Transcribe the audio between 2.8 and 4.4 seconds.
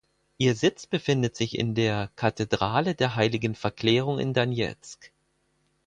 der Heiligen Verklärung" in